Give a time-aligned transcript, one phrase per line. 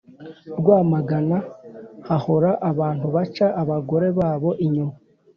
[0.59, 1.37] rwamagana
[2.07, 4.95] hahora abantu baca abagore babo inyuma